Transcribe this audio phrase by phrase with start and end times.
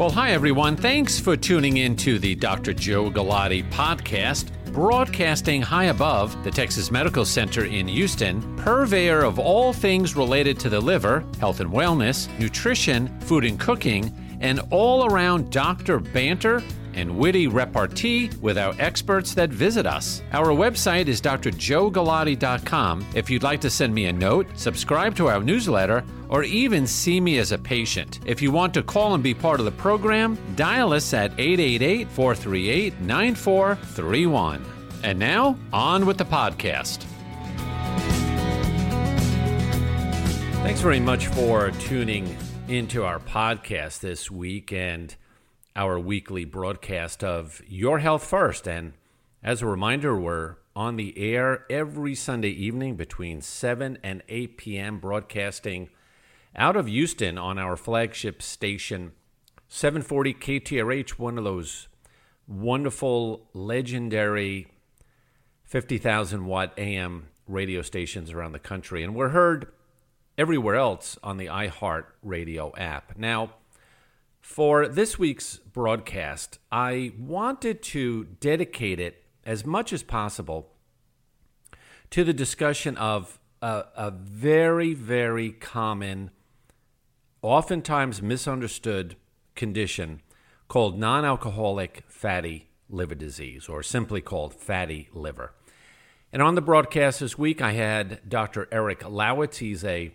[0.00, 0.76] Well, hi, everyone.
[0.76, 2.72] Thanks for tuning in to the Dr.
[2.72, 9.74] Joe Galati podcast, broadcasting high above the Texas Medical Center in Houston, purveyor of all
[9.74, 14.10] things related to the liver, health and wellness, nutrition, food and cooking,
[14.40, 16.62] and all around doctor banter
[16.94, 20.22] and witty repartee with our experts that visit us.
[20.32, 23.06] Our website is drjoegalati.com.
[23.14, 27.20] If you'd like to send me a note, subscribe to our newsletter, or even see
[27.20, 28.20] me as a patient.
[28.24, 32.08] If you want to call and be part of the program, dial us at 888
[32.08, 34.64] 438 9431.
[35.02, 37.04] And now, on with the podcast.
[40.62, 42.36] Thanks very much for tuning
[42.68, 44.72] into our podcast this week.
[44.72, 45.14] And
[45.76, 48.66] our weekly broadcast of Your Health First.
[48.66, 48.94] And
[49.42, 54.98] as a reminder, we're on the air every Sunday evening between 7 and 8 p.m.,
[54.98, 55.88] broadcasting
[56.56, 59.12] out of Houston on our flagship station,
[59.68, 61.88] 740 KTRH, one of those
[62.46, 64.66] wonderful, legendary
[65.64, 69.04] 50,000 watt AM radio stations around the country.
[69.04, 69.68] And we're heard
[70.36, 73.16] everywhere else on the iHeart Radio app.
[73.16, 73.54] Now,
[74.50, 80.72] for this week's broadcast, I wanted to dedicate it as much as possible
[82.10, 86.32] to the discussion of a, a very, very common,
[87.42, 89.14] oftentimes misunderstood
[89.54, 90.20] condition
[90.66, 95.54] called non alcoholic fatty liver disease, or simply called fatty liver.
[96.32, 98.66] And on the broadcast this week, I had Dr.
[98.72, 99.58] Eric Lawitz.
[99.58, 100.10] He's a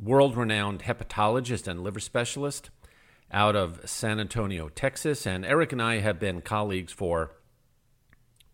[0.00, 2.70] world renowned hepatologist and liver specialist
[3.32, 5.26] out of San Antonio, Texas.
[5.26, 7.32] And Eric and I have been colleagues for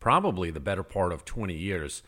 [0.01, 2.03] probably the better part of 20 years,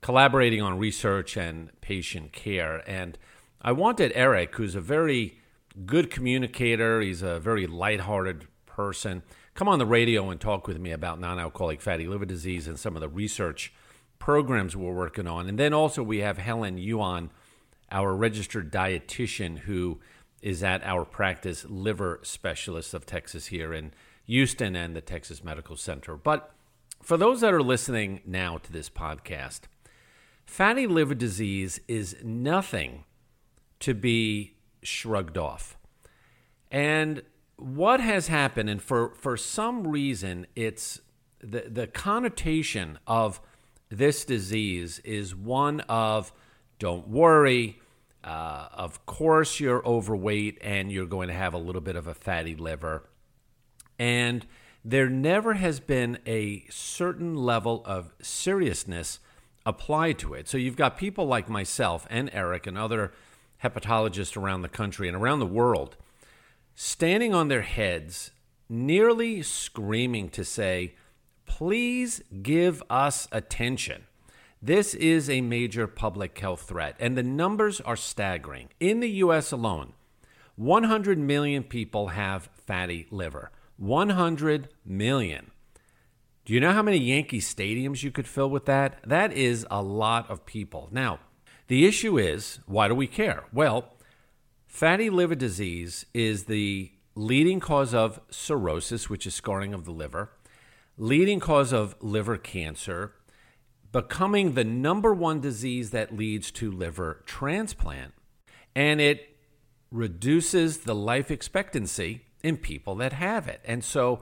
[0.00, 2.82] collaborating on research and patient care.
[2.88, 3.18] And
[3.60, 5.38] I wanted Eric, who's a very
[5.86, 9.22] good communicator, he's a very lighthearted person,
[9.54, 12.78] come on the radio and talk with me about non alcoholic fatty liver disease and
[12.78, 13.72] some of the research
[14.18, 15.48] programs we're working on.
[15.48, 17.30] And then also we have Helen Yuan,
[17.90, 20.00] our registered dietitian, who
[20.44, 23.94] is at our practice liver specialist of Texas here in
[24.26, 26.18] Houston and the Texas Medical Center.
[26.18, 26.52] But
[27.02, 29.60] for those that are listening now to this podcast,
[30.44, 33.04] fatty liver disease is nothing
[33.80, 34.52] to be
[34.82, 35.78] shrugged off.
[36.70, 37.22] And
[37.56, 41.00] what has happened, and for, for some reason, it's
[41.40, 43.40] the, the connotation of
[43.88, 46.34] this disease is one of
[46.78, 47.80] don't worry,
[48.24, 52.14] uh, of course, you're overweight and you're going to have a little bit of a
[52.14, 53.04] fatty liver.
[53.98, 54.46] And
[54.84, 59.18] there never has been a certain level of seriousness
[59.66, 60.48] applied to it.
[60.48, 63.12] So you've got people like myself and Eric and other
[63.62, 65.96] hepatologists around the country and around the world
[66.74, 68.30] standing on their heads,
[68.68, 70.94] nearly screaming to say,
[71.46, 74.04] please give us attention.
[74.64, 78.70] This is a major public health threat, and the numbers are staggering.
[78.80, 79.52] In the U.S.
[79.52, 79.92] alone,
[80.56, 83.50] 100 million people have fatty liver.
[83.76, 85.50] 100 million.
[86.46, 89.00] Do you know how many Yankee stadiums you could fill with that?
[89.04, 90.88] That is a lot of people.
[90.90, 91.18] Now,
[91.66, 93.44] the issue is why do we care?
[93.52, 93.92] Well,
[94.66, 100.30] fatty liver disease is the leading cause of cirrhosis, which is scarring of the liver,
[100.96, 103.12] leading cause of liver cancer,
[103.94, 108.12] becoming the number one disease that leads to liver transplant.
[108.74, 109.36] And it
[109.92, 113.60] reduces the life expectancy in people that have it.
[113.64, 114.20] And so,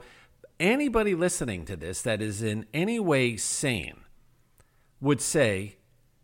[0.59, 4.01] anybody listening to this that is in any way sane
[5.01, 5.77] would say,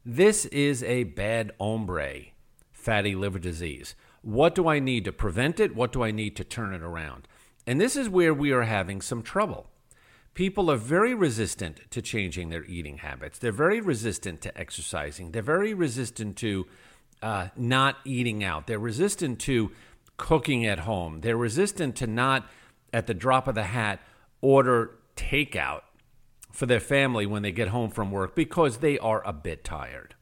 [0.06, 2.26] This is a bad hombre,
[2.72, 3.96] fatty liver disease.
[4.22, 5.76] What do I need to prevent it?
[5.76, 7.28] What do I need to turn it around?
[7.66, 9.69] And this is where we are having some trouble
[10.40, 13.38] people are very resistant to changing their eating habits.
[13.38, 15.32] They're very resistant to exercising.
[15.32, 16.66] They're very resistant to
[17.22, 18.66] uh, not eating out.
[18.66, 19.72] They're resistant to
[20.16, 21.20] cooking at home.
[21.20, 22.48] They're resistant to not,
[22.94, 24.00] at the drop of the hat,
[24.40, 25.82] order takeout
[26.54, 30.16] for their family when they get home from work because they are a bit tired.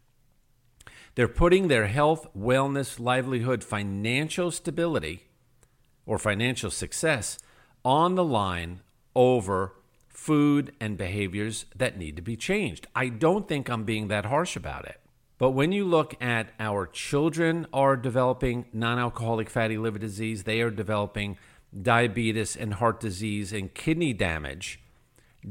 [1.13, 5.27] They're putting their health, wellness, livelihood, financial stability,
[6.07, 7.37] or financial success
[7.85, 8.81] on the line
[9.13, 9.73] over
[10.17, 12.87] food, and behaviors that need to be changed.
[12.95, 14.99] I don't think I'm being that harsh about it.
[15.37, 20.71] But when you look at our children are developing non-alcoholic fatty liver disease, they are
[20.71, 21.37] developing
[21.79, 24.81] diabetes and heart disease and kidney damage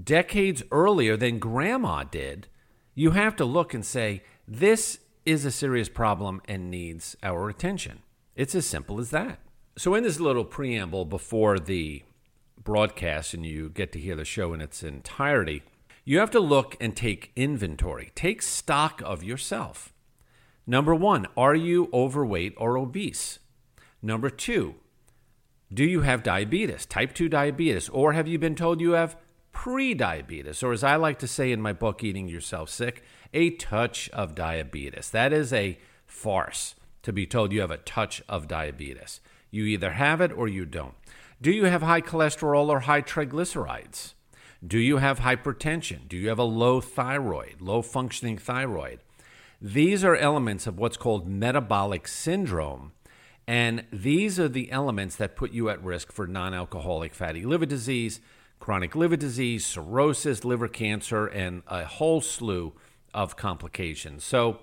[0.04, 2.48] decades earlier than grandma did,
[2.94, 8.02] you have to look and say this is a serious problem and needs our attention.
[8.34, 9.38] It's as simple as that.
[9.78, 12.02] So, in this little preamble before the
[12.66, 15.62] broadcast, and you get to hear the show in its entirety,
[16.04, 19.94] you have to look and take inventory, take stock of yourself.
[20.66, 23.38] Number one, are you overweight or obese?
[24.02, 24.74] Number two,
[25.72, 29.16] do you have diabetes, type 2 diabetes, or have you been told you have
[29.52, 33.02] pre-diabetes, or as I like to say in my book, Eating Yourself Sick,
[33.32, 35.10] a touch of diabetes?
[35.10, 39.20] That is a farce to be told you have a touch of diabetes.
[39.52, 40.94] You either have it or you don't.
[41.40, 44.14] Do you have high cholesterol or high triglycerides?
[44.66, 46.08] Do you have hypertension?
[46.08, 49.00] Do you have a low thyroid, low functioning thyroid?
[49.60, 52.92] These are elements of what's called metabolic syndrome.
[53.46, 57.66] And these are the elements that put you at risk for non alcoholic fatty liver
[57.66, 58.20] disease,
[58.58, 62.72] chronic liver disease, cirrhosis, liver cancer, and a whole slew
[63.12, 64.24] of complications.
[64.24, 64.60] So,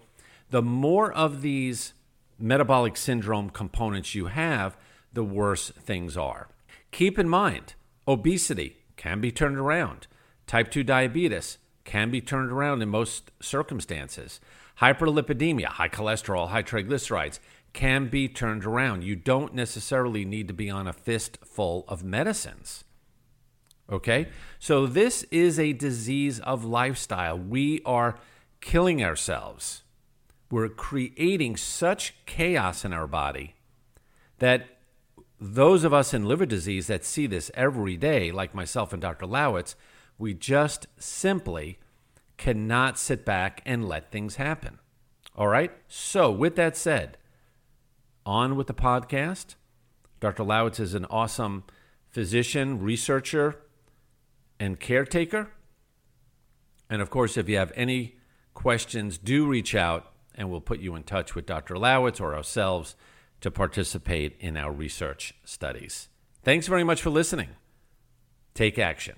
[0.50, 1.94] the more of these
[2.40, 4.76] metabolic syndrome components you have,
[5.14, 6.50] the worse things are.
[6.94, 7.74] Keep in mind,
[8.08, 10.06] obesity can be turned around.
[10.46, 14.40] Type 2 diabetes can be turned around in most circumstances.
[14.80, 17.40] Hyperlipidemia, high cholesterol, high triglycerides
[17.74, 19.04] can be turned around.
[19.04, 22.84] You don't necessarily need to be on a fistful of medicines.
[23.92, 24.28] Okay?
[24.60, 27.40] So, this is a disease of lifestyle.
[27.40, 28.20] We are
[28.62, 29.82] killing ourselves.
[30.52, 33.56] We're creating such chaos in our body
[34.38, 34.68] that
[35.44, 39.26] those of us in liver disease that see this every day, like myself and Dr.
[39.26, 39.76] Lawitz,
[40.18, 41.80] we just simply
[42.38, 44.80] cannot sit back and let things happen.
[45.36, 45.72] All right?
[45.88, 47.18] So, with that said,
[48.26, 49.56] on with the podcast.
[50.22, 50.44] Dr.
[50.44, 51.66] Lawitz is an awesome
[52.10, 53.60] physician, researcher,
[54.62, 55.52] and caretaker.
[56.90, 58.16] And of course, if you have any
[58.54, 61.76] questions, do reach out and we'll put you in touch with Dr.
[61.76, 62.96] Lawitz or ourselves
[63.44, 66.08] to participate in our research studies.
[66.44, 67.50] Thanks very much for listening.
[68.54, 69.16] Take action.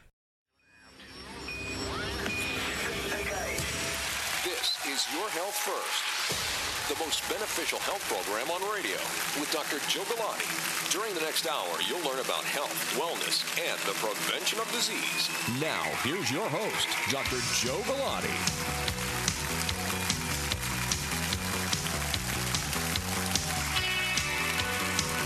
[4.44, 8.98] This is Your Health First, the most beneficial health program on radio
[9.40, 9.78] with Dr.
[9.90, 10.92] Joe Galati.
[10.92, 15.30] During the next hour, you'll learn about health, wellness, and the prevention of disease.
[15.62, 17.38] Now, here's your host, Dr.
[17.62, 18.85] Joe Galati.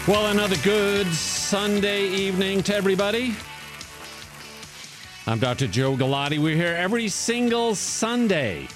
[0.09, 3.35] Well, another good Sunday evening to everybody.
[5.27, 5.67] I'm Dr.
[5.67, 6.39] Joe Galati.
[6.39, 8.67] We're here every single Sunday.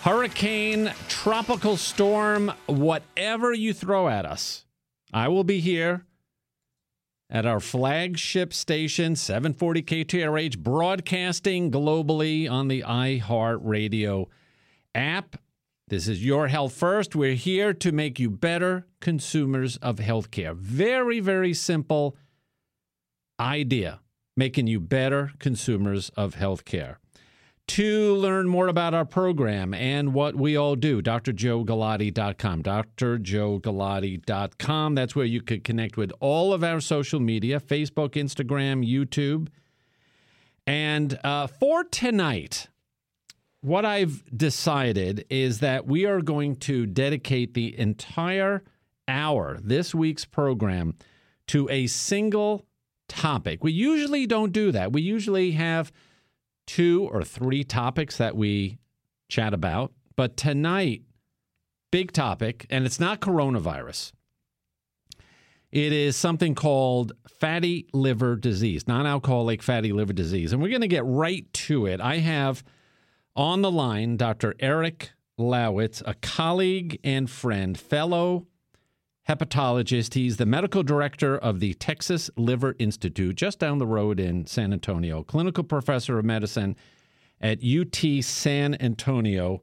[0.00, 4.64] Hurricane, tropical storm, whatever you throw at us,
[5.12, 6.06] I will be here
[7.28, 14.28] at our flagship station, 740 KTRH, broadcasting globally on the iHeartRadio
[14.94, 15.36] app
[15.88, 17.14] this is Your Health First.
[17.16, 20.54] We're here to make you better consumers of healthcare.
[20.54, 22.14] Very, very simple
[23.40, 24.00] idea,
[24.36, 26.96] making you better consumers of healthcare.
[27.68, 32.62] To learn more about our program and what we all do, drjoegalati.com.
[32.62, 34.94] drjoegalati.com.
[34.94, 39.48] That's where you could connect with all of our social media Facebook, Instagram, YouTube.
[40.66, 42.68] And uh, for tonight,
[43.60, 48.62] what I've decided is that we are going to dedicate the entire
[49.06, 50.94] hour, this week's program,
[51.48, 52.66] to a single
[53.08, 53.64] topic.
[53.64, 54.92] We usually don't do that.
[54.92, 55.90] We usually have
[56.66, 58.78] two or three topics that we
[59.28, 59.92] chat about.
[60.14, 61.02] But tonight,
[61.90, 64.12] big topic, and it's not coronavirus.
[65.70, 70.52] It is something called fatty liver disease, non alcoholic fatty liver disease.
[70.52, 72.00] And we're going to get right to it.
[72.00, 72.64] I have
[73.36, 74.54] on the line, Dr.
[74.60, 78.46] Eric Lawitz, a colleague and friend, fellow
[79.28, 80.14] hepatologist.
[80.14, 84.72] He's the medical director of the Texas Liver Institute, just down the road in San
[84.72, 86.76] Antonio, clinical professor of medicine
[87.40, 89.62] at UT San Antonio.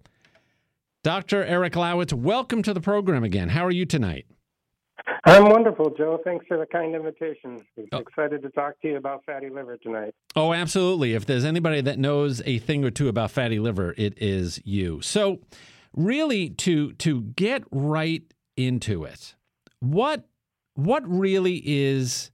[1.04, 1.44] Dr.
[1.44, 3.50] Eric Lawitz, welcome to the program again.
[3.50, 4.26] How are you tonight?
[5.26, 6.20] I'm wonderful, Joe.
[6.24, 7.66] Thanks for the kind invitation.
[7.92, 7.98] Oh.
[7.98, 10.14] excited to talk to you about fatty liver tonight.
[10.36, 11.14] Oh, absolutely.
[11.14, 15.02] If there's anybody that knows a thing or two about fatty liver, it is you.
[15.02, 15.40] So,
[15.96, 18.24] really to to get right
[18.56, 19.36] into it.
[19.80, 20.28] What
[20.76, 22.30] what really is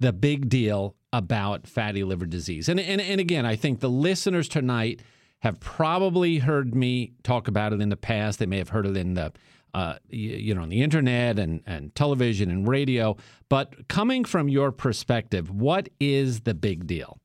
[0.00, 2.70] the big deal about fatty liver disease?
[2.70, 5.02] And and and again, I think the listeners tonight
[5.40, 8.38] have probably heard me talk about it in the past.
[8.38, 9.30] They may have heard it in the
[9.74, 13.16] uh, you, you know, on the internet and, and television and radio.
[13.48, 17.18] But coming from your perspective, what is the big deal?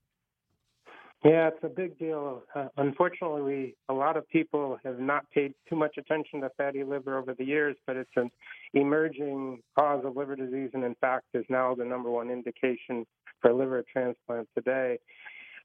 [1.24, 2.44] Yeah, it's a big deal.
[2.56, 7.18] Uh, unfortunately, a lot of people have not paid too much attention to fatty liver
[7.18, 8.32] over the years, but it's an
[8.74, 13.06] emerging cause of liver disease, and in fact, is now the number one indication
[13.42, 14.98] for liver transplant today.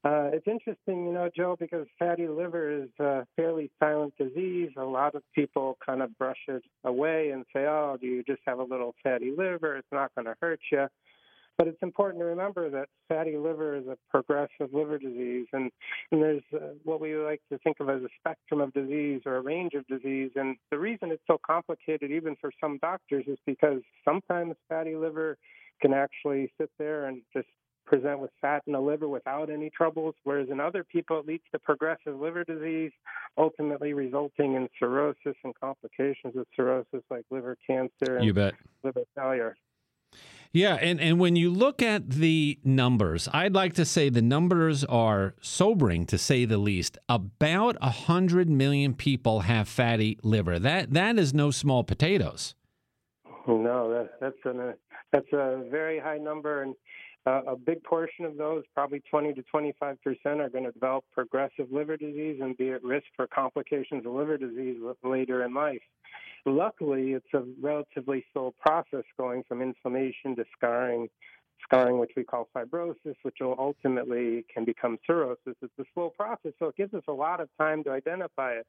[0.05, 4.69] Uh, it's interesting, you know, Joe, because fatty liver is a fairly silent disease.
[4.77, 8.41] A lot of people kind of brush it away and say, oh, do you just
[8.45, 9.77] have a little fatty liver?
[9.77, 10.85] It's not going to hurt you.
[11.57, 15.71] But it's important to remember that fatty liver is a progressive liver disease, and,
[16.11, 19.37] and there's uh, what we like to think of as a spectrum of disease or
[19.37, 20.31] a range of disease.
[20.35, 25.37] And the reason it's so complicated, even for some doctors, is because sometimes fatty liver
[25.81, 27.47] can actually sit there and just
[27.85, 31.43] present with fat in the liver without any troubles, whereas in other people it leads
[31.51, 32.91] to progressive liver disease,
[33.37, 38.53] ultimately resulting in cirrhosis and complications of cirrhosis like liver cancer and you bet.
[38.83, 39.55] liver failure.
[40.51, 44.85] Yeah, and, and when you look at the numbers, I'd like to say the numbers
[44.85, 46.97] are sobering to say the least.
[47.09, 50.57] About a hundred million people have fatty liver.
[50.57, 52.55] That that is no small potatoes.
[53.47, 54.75] No, that, that's a
[55.11, 56.73] that's a very high number, and
[57.25, 61.03] uh, a big portion of those, probably 20 to 25 percent, are going to develop
[61.11, 65.81] progressive liver disease and be at risk for complications of liver disease later in life.
[66.45, 71.07] Luckily, it's a relatively slow process going from inflammation to scarring,
[71.63, 75.55] scarring, which we call fibrosis, which will ultimately can become cirrhosis.
[75.61, 78.67] It's a slow process, so it gives us a lot of time to identify it.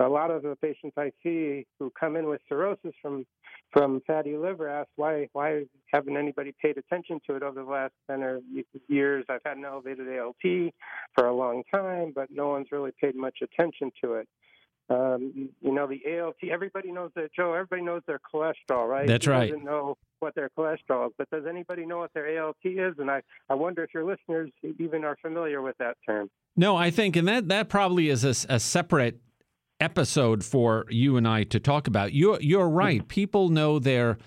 [0.00, 3.26] A lot of the patients I see who come in with cirrhosis from
[3.72, 7.92] from fatty liver ask why why haven't anybody paid attention to it over the last
[8.08, 8.40] ten or
[8.88, 9.24] years?
[9.28, 10.72] I've had an elevated ALT
[11.14, 14.28] for a long time, but no one's really paid much attention to it.
[14.90, 19.06] Um, you know, the ALT, everybody knows that, Joe, everybody knows their cholesterol, right?
[19.06, 19.50] That's right.
[19.50, 22.94] doesn't know what their cholesterol is, but does anybody know what their ALT is?
[22.98, 26.30] And I, I wonder if your listeners even are familiar with that term.
[26.56, 29.20] No, I think, and that, that probably is a, a separate
[29.80, 32.12] episode for you and I to talk about.
[32.12, 33.06] You're, you're right.
[33.06, 34.18] People know their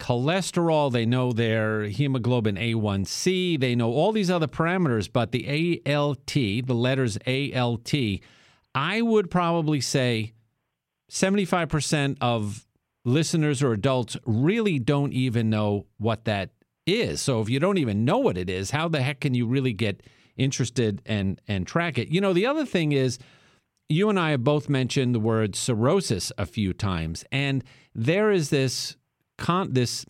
[0.00, 6.26] cholesterol, they know their hemoglobin A1C, they know all these other parameters, but the ALT,
[6.26, 7.92] the letters ALT,
[8.74, 10.32] I would probably say
[11.10, 12.66] 75% of
[13.04, 16.50] listeners or adults really don't even know what that
[16.86, 17.20] is.
[17.20, 19.72] So if you don't even know what it is, how the heck can you really
[19.72, 20.02] get
[20.36, 22.08] interested and and track it?
[22.08, 23.18] You know, the other thing is
[23.88, 27.62] you and I have both mentioned the word cirrhosis a few times and
[27.94, 28.96] there is this
[29.38, 30.06] con- this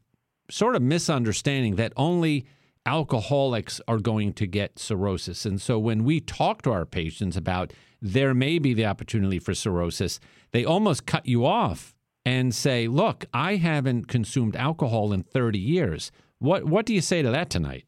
[0.51, 2.47] sort of misunderstanding that only
[2.87, 5.47] alcoholics are going to get cirrhosis.
[5.47, 9.55] And so when we talk to our patients about there may be the opportunity for
[9.55, 11.95] cirrhosis, they almost cut you off
[12.27, 17.23] and say, "Look, I haven't consumed alcohol in 30 years." What what do you say
[17.23, 17.85] to that tonight?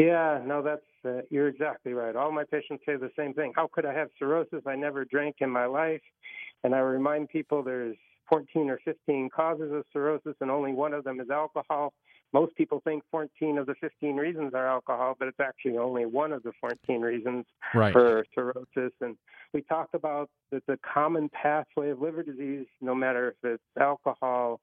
[0.00, 2.16] Yeah, no, that's uh, you're exactly right.
[2.16, 3.52] All my patients say the same thing.
[3.54, 4.62] How could I have cirrhosis?
[4.66, 6.00] I never drank in my life.
[6.64, 7.96] And I remind people there's
[8.28, 11.92] 14 or 15 causes of cirrhosis, and only one of them is alcohol.
[12.32, 16.32] Most people think 14 of the 15 reasons are alcohol, but it's actually only one
[16.32, 17.92] of the 14 reasons Right.
[17.92, 18.92] for cirrhosis.
[19.00, 19.16] And
[19.52, 24.60] we talk about that the common pathway of liver disease, no matter if it's alcohol,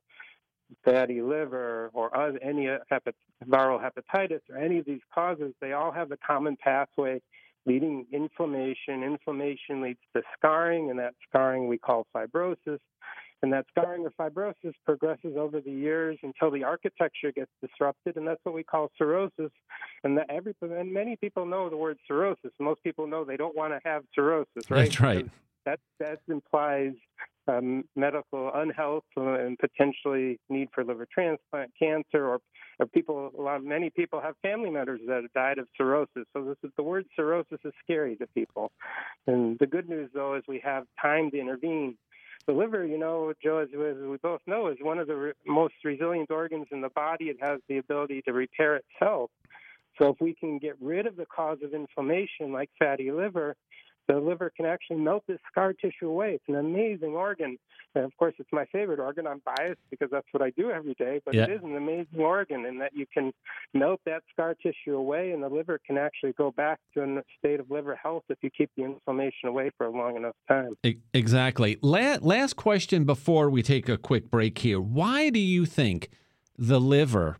[0.83, 3.13] fatty liver, or other, any hepat-
[3.45, 7.21] viral hepatitis, or any of these causes, they all have a common pathway
[7.65, 9.03] leading inflammation.
[9.03, 12.79] Inflammation leads to scarring, and that scarring we call fibrosis.
[13.43, 18.27] And that scarring or fibrosis progresses over the years until the architecture gets disrupted, and
[18.27, 19.51] that's what we call cirrhosis.
[20.03, 22.51] And that every and many people know the word cirrhosis.
[22.59, 24.85] Most people know they don't want to have cirrhosis, right?
[24.85, 25.25] That's right.
[25.25, 25.31] Because
[25.65, 26.93] That that implies
[27.47, 32.39] um, medical unhealth and potentially need for liver transplant, cancer, or,
[32.79, 33.31] or people.
[33.37, 36.25] A lot, many people have family members that have died of cirrhosis.
[36.33, 38.71] So this is the word cirrhosis is scary to people.
[39.25, 41.97] And the good news, though, is we have time to intervene.
[42.47, 45.73] The liver, you know, Joe, as, we both know, is one of the re- most
[45.83, 47.25] resilient organs in the body.
[47.25, 49.31] It has the ability to repair itself.
[49.99, 53.55] So if we can get rid of the cause of inflammation, like fatty liver,
[54.07, 56.33] the liver can actually melt this scar tissue away.
[56.35, 57.57] It's an amazing organ.
[57.95, 59.25] And of course, it's my favorite organ.
[59.25, 61.43] I'm biased because that's what I do every day, but Yeah.
[61.43, 63.33] it is an amazing organ in that you can
[63.73, 67.59] melt that scar tissue away, and the liver can actually go back to a state
[67.59, 70.75] of liver health if you keep the inflammation away for a long enough time.
[71.13, 71.77] Exactly.
[71.81, 74.79] La- last question before we take a quick break here.
[74.79, 76.09] Why do you think
[76.57, 77.37] the liver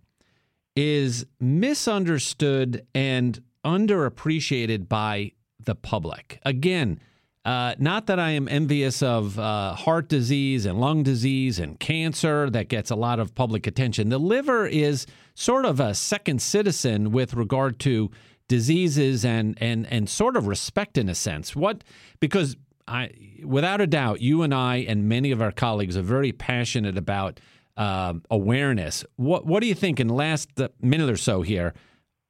[0.76, 6.40] is misunderstood and underappreciated by the public?
[6.46, 7.00] Again,
[7.46, 12.50] uh, not that I am envious of uh, heart disease and lung disease and cancer
[12.50, 14.10] that gets a lot of public attention.
[14.10, 18.12] The liver is sort of a second citizen with regard to
[18.50, 21.56] diseases and and and sort of respect in a sense.
[21.56, 21.84] What
[22.20, 23.12] because I
[23.46, 27.40] without a doubt you and I and many of our colleagues are very passionate about
[27.78, 29.06] uh, awareness.
[29.16, 30.50] What what do you think in the last
[30.82, 31.74] minute or so here?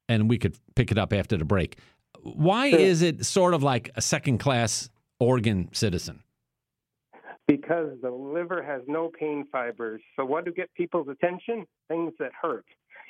[0.10, 1.78] And we could pick it up after the break.
[2.36, 2.80] Why sure.
[2.80, 6.24] is it sort of like a second class organ citizen?
[7.48, 10.02] Because the liver has no pain fibers.
[10.16, 11.66] So, what to get people's attention?
[11.88, 12.66] Things that hurt.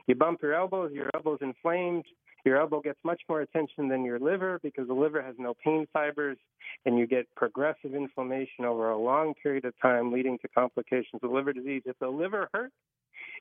[0.08, 2.06] You bump your elbows, your elbow's inflamed,
[2.46, 5.86] your elbow gets much more attention than your liver because the liver has no pain
[5.92, 6.38] fibers,
[6.86, 11.32] and you get progressive inflammation over a long period of time, leading to complications of
[11.32, 11.82] liver disease.
[11.86, 12.74] If the liver hurts,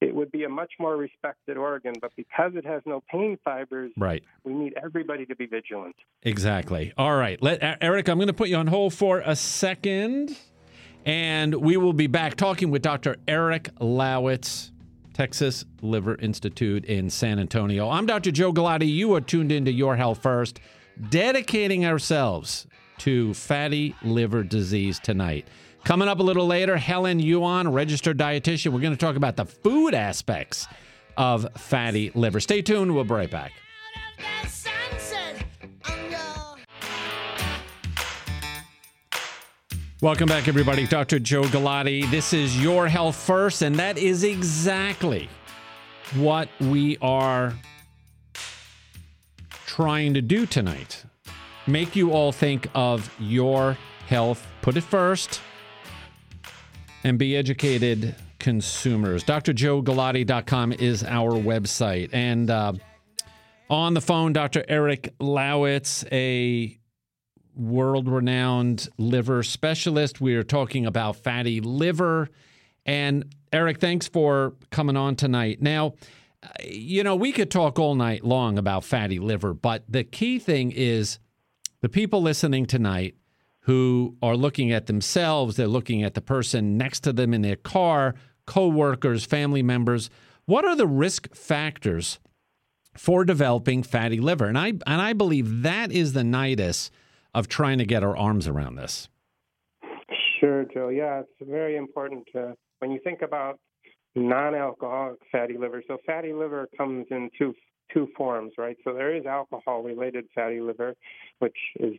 [0.00, 3.92] it would be a much more respected organ, but because it has no pain fibers,
[3.96, 4.22] right.
[4.44, 5.96] we need everybody to be vigilant.
[6.22, 6.92] Exactly.
[6.96, 7.40] All right.
[7.42, 10.36] Let, Eric, I'm going to put you on hold for a second,
[11.04, 13.16] and we will be back talking with Dr.
[13.26, 14.70] Eric Lawitz,
[15.14, 17.88] Texas Liver Institute in San Antonio.
[17.88, 18.30] I'm Dr.
[18.30, 18.88] Joe Galati.
[18.88, 20.60] You are tuned into Your Health First,
[21.08, 22.66] dedicating ourselves
[22.98, 25.46] to fatty liver disease tonight.
[25.86, 28.72] Coming up a little later, Helen Yuan, registered dietitian.
[28.72, 30.66] We're going to talk about the food aspects
[31.16, 32.40] of fatty liver.
[32.40, 32.92] Stay tuned.
[32.92, 33.52] We'll be right back.
[40.02, 40.88] Welcome back, everybody.
[40.88, 41.20] Dr.
[41.20, 42.10] Joe Galati.
[42.10, 45.28] This is Your Health First, and that is exactly
[46.16, 47.54] what we are
[49.66, 51.04] trying to do tonight.
[51.68, 53.78] Make you all think of your
[54.08, 55.40] health, put it first,
[57.06, 59.22] and be educated consumers.
[59.22, 62.10] DrJoeGalati.com is our website.
[62.12, 62.72] And uh,
[63.70, 64.64] on the phone, Dr.
[64.66, 66.76] Eric Lawitz, a
[67.54, 70.20] world renowned liver specialist.
[70.20, 72.28] We are talking about fatty liver.
[72.84, 75.62] And Eric, thanks for coming on tonight.
[75.62, 75.94] Now,
[76.60, 80.72] you know, we could talk all night long about fatty liver, but the key thing
[80.72, 81.20] is
[81.82, 83.14] the people listening tonight
[83.66, 87.56] who are looking at themselves, they're looking at the person next to them in their
[87.56, 88.14] car,
[88.46, 90.08] coworkers, family members.
[90.44, 92.20] What are the risk factors
[92.96, 94.46] for developing fatty liver?
[94.46, 96.90] And I and I believe that is the nidus
[97.34, 99.08] of trying to get our arms around this.
[100.38, 100.88] Sure, Joe.
[100.88, 103.58] Yeah, it's very important to, when you think about
[104.14, 105.82] non-alcoholic fatty liver.
[105.88, 107.52] So fatty liver comes in two
[107.92, 108.76] two forms, right?
[108.84, 110.94] So there is alcohol-related fatty liver,
[111.38, 111.94] which is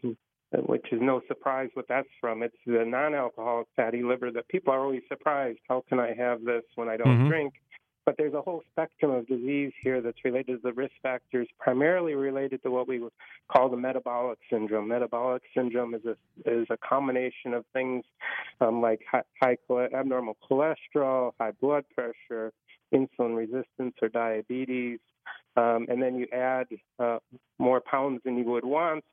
[0.51, 2.43] which is no surprise what that's from.
[2.43, 5.59] It's the non-alcoholic fatty liver that people are always surprised.
[5.67, 7.27] How can I have this when I don't mm-hmm.
[7.27, 7.53] drink?
[8.05, 12.15] But there's a whole spectrum of disease here that's related to the risk factors, primarily
[12.15, 13.11] related to what we would
[13.51, 14.87] call the metabolic syndrome.
[14.87, 16.15] Metabolic syndrome is a
[16.49, 18.05] is a combination of things
[18.61, 19.57] um, like high, high
[19.93, 22.53] abnormal cholesterol, high blood pressure,
[22.93, 24.99] insulin resistance or diabetes,
[25.57, 26.67] um, and then you add
[26.99, 27.17] uh,
[27.57, 29.03] more pounds than you would want,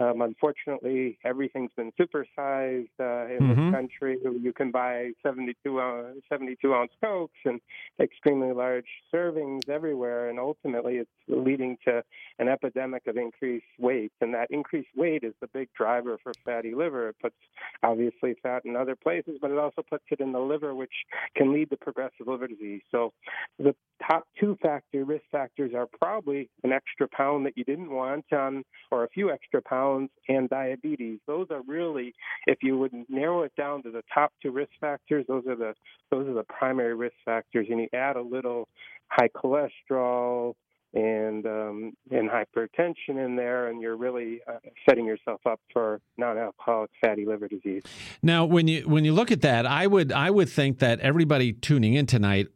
[0.00, 3.66] um, unfortunately, everything's been supersized uh, in mm-hmm.
[3.66, 4.18] this country.
[4.22, 7.60] You can buy 72 ounce, 72 ounce cokes and
[8.00, 12.02] extremely large servings everywhere, and ultimately, it's leading to
[12.38, 14.12] an epidemic of increased weight.
[14.22, 17.10] And that increased weight is the big driver for fatty liver.
[17.10, 17.36] It puts
[17.82, 20.94] obviously fat in other places, but it also puts it in the liver, which
[21.36, 22.80] can lead to progressive liver disease.
[22.90, 23.12] So,
[23.58, 23.74] the
[24.08, 28.64] top two factor risk factors are probably an extra pound that you didn't want, um,
[28.90, 31.18] or a few extra pounds pounds, and diabetes.
[31.26, 32.14] Those are really,
[32.46, 35.74] if you would narrow it down to the top two risk factors, those are the
[36.10, 37.66] those are the primary risk factors.
[37.70, 38.68] And you add a little
[39.08, 40.54] high cholesterol
[40.92, 46.90] and um, and hypertension in there, and you're really uh, setting yourself up for non-alcoholic
[47.00, 47.82] fatty liver disease.
[48.22, 51.52] Now, when you when you look at that, I would I would think that everybody
[51.52, 52.48] tuning in tonight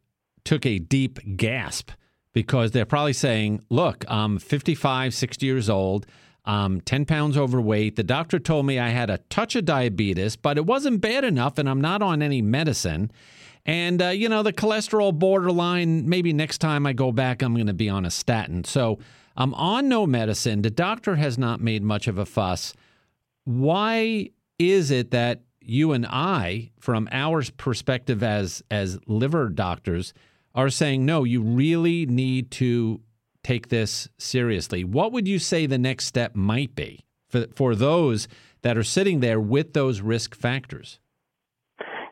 [0.45, 1.91] took a deep gasp
[2.33, 6.07] because they're probably saying, "Look, I'm 55, 60 years old."
[6.45, 7.97] I'm 10 pounds overweight.
[7.97, 11.59] The doctor told me I had a touch of diabetes, but it wasn't bad enough,
[11.59, 13.11] and I'm not on any medicine.
[13.67, 17.67] And, uh, you know, the cholesterol borderline, maybe next time I go back, I'm going
[17.67, 18.65] to be on a statin.
[18.65, 18.99] So
[19.37, 20.63] I'm on no medicine.
[20.63, 22.75] The doctor has not made much of a fuss.
[23.45, 30.13] Why is it that you and I, from our perspective as, as liver doctors,
[30.55, 33.01] are saying, no, you really need to
[33.45, 34.83] take this seriously.
[34.83, 38.27] What would you say the next step might be for, for those
[38.63, 40.99] that are sitting there with those risk factors?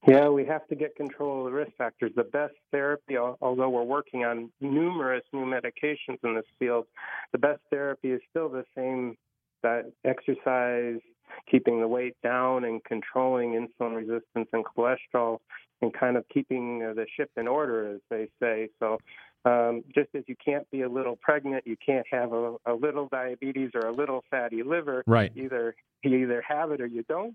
[0.07, 2.11] Yeah, we have to get control of the risk factors.
[2.17, 6.87] The best therapy, although we're working on numerous new medications in this field,
[7.31, 9.17] the best therapy is still the same
[9.63, 11.01] that exercise,
[11.49, 15.39] keeping the weight down, and controlling insulin resistance and cholesterol,
[15.83, 18.69] and kind of keeping the ship in order, as they say.
[18.81, 18.99] So
[19.45, 23.09] Um, just as you can't be a little pregnant, you can't have a, a little
[23.11, 25.03] diabetes or a little fatty liver.
[25.07, 25.33] Right.
[25.35, 25.75] Either
[26.05, 27.35] you either have it or you don't.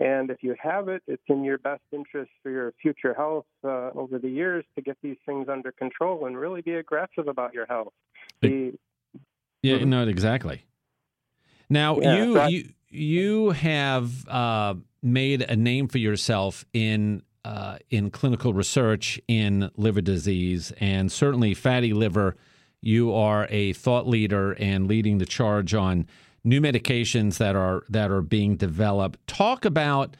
[0.00, 3.90] And if you have it, it's in your best interest for your future health uh,
[3.94, 7.66] over the years to get these things under control and really be aggressive about your
[7.66, 7.92] health.
[8.40, 8.78] Be,
[9.62, 9.90] yeah, mm-hmm.
[9.90, 10.62] no, exactly.
[11.68, 18.10] Now yeah, you you you have uh, made a name for yourself in uh, in
[18.10, 22.36] clinical research in liver disease and certainly fatty liver.
[22.80, 26.06] You are a thought leader and leading the charge on
[26.44, 29.26] new medications that are that are being developed.
[29.26, 30.16] Talk about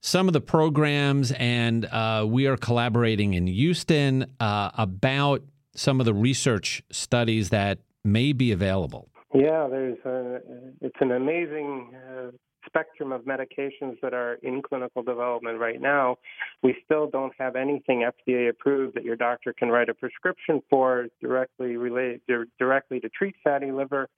[0.00, 5.42] some of the programs, and uh, we are collaborating in Houston uh, about
[5.74, 9.08] some of the research studies that may be available.
[9.34, 10.40] Yeah, there's a,
[10.80, 12.30] it's an amazing uh,
[12.68, 16.16] spectrum of medications that are in clinical development right now.
[16.62, 21.08] We still don't have anything FDA approved that your doctor can write a prescription for
[21.20, 22.20] directly related
[22.58, 24.08] directly to treat fatty liver.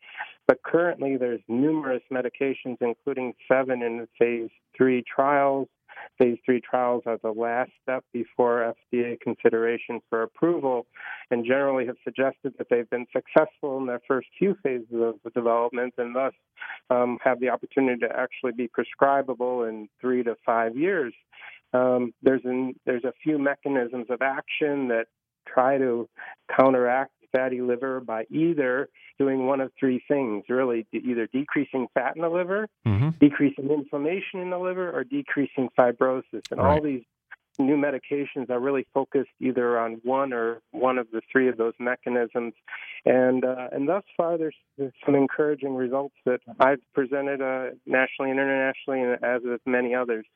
[0.46, 5.68] But currently, there's numerous medications, including seven in phase three trials
[6.18, 10.86] phase three trials are the last step before FDA consideration for approval,
[11.30, 15.94] and generally have suggested that they've been successful in their first few phases of development,
[15.98, 16.32] and thus
[16.90, 21.12] um, have the opportunity to actually be prescribable in three to five years.
[21.72, 25.06] Um, there's an, there's a few mechanisms of action that
[25.46, 26.08] try to
[26.54, 28.88] counteract fatty liver by either
[29.18, 33.10] doing one of three things really either decreasing fat in the liver, mm-hmm.
[33.20, 36.42] decreasing inflammation in the liver, or decreasing fibrosis.
[36.50, 36.70] And right.
[36.70, 37.02] all these
[37.58, 41.74] new medications are really focused either on one or one of the three of those
[41.78, 42.54] mechanisms.
[43.04, 48.30] And uh, and thus far, there's, there's, some encouraging results that I've presented uh, nationally
[48.30, 50.26] and internationally, and as with many others.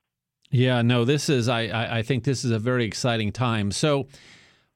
[0.50, 3.70] Yeah, no, this is I, I think this is a very exciting time.
[3.70, 4.06] So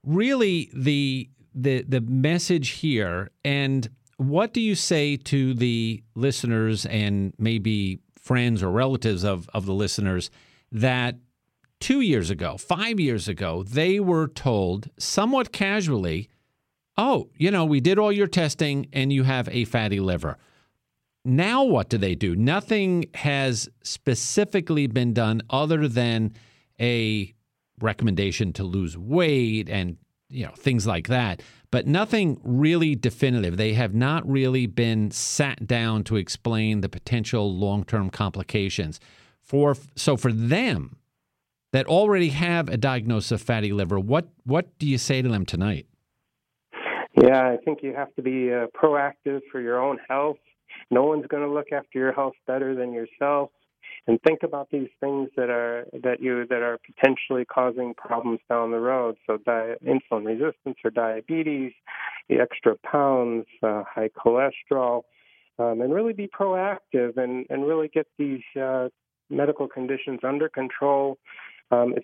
[0.05, 1.29] really the
[1.61, 8.63] the the message here and what do you say to the listeners and maybe friends
[8.63, 10.31] or relatives of, of the listeners
[10.73, 11.17] that
[11.81, 16.29] two years ago, five years ago, they were told somewhat casually,
[16.97, 20.37] oh, you know, we did all your testing and you have a fatty liver.
[21.25, 22.35] Now, what do they do?
[22.35, 26.33] Nothing has specifically been done other than
[26.81, 27.33] a
[27.81, 29.97] recommendation to lose weight and
[30.31, 31.43] you know things like that.
[31.71, 33.57] But nothing really definitive.
[33.57, 39.01] They have not really been sat down to explain the potential long-term complications
[39.43, 40.97] for so for them
[41.73, 45.45] that already have a diagnosis of fatty liver what what do you say to them
[45.45, 45.87] tonight?
[47.21, 50.39] Yeah i think you have to be uh, proactive for your own health.
[50.91, 53.51] No one's going to look after your health better than yourself
[54.09, 58.71] and think about these things that are that you that are potentially causing problems down
[58.71, 59.17] the road.
[59.27, 61.73] So di- insulin resistance or diabetes,
[62.29, 65.03] the extra pounds, uh, high cholesterol,
[65.59, 68.89] um, and really be proactive and and really get these uh,
[69.29, 71.19] medical conditions under control.
[71.71, 71.95] Um,